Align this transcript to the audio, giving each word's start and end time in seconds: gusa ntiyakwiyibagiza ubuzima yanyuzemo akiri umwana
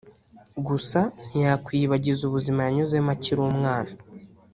gusa 0.67 0.99
ntiyakwiyibagiza 1.27 2.21
ubuzima 2.25 2.59
yanyuzemo 2.65 3.09
akiri 3.15 3.39
umwana 3.49 3.93